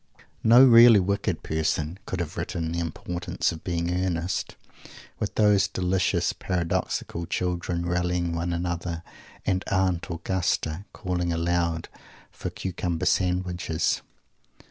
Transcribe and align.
_No 0.43 0.65
really 0.65 0.99
wicked 0.99 1.43
person 1.43 1.99
could 2.07 2.19
have 2.21 2.35
written 2.35 2.71
"The 2.71 2.79
Importance 2.79 3.51
of 3.51 3.63
Being 3.63 3.91
Earnest," 4.03 4.55
with 5.19 5.35
those 5.35 5.67
delicious, 5.67 6.33
paradoxical 6.33 7.27
children 7.27 7.85
rallying 7.85 8.33
one 8.33 8.51
another, 8.51 9.03
and 9.45 9.63
"Aunt 9.67 10.07
Augusta" 10.09 10.85
calling 10.91 11.31
aloud 11.31 11.87
for 12.31 12.49
cucumber 12.49 13.05
sandwiches! 13.05 14.01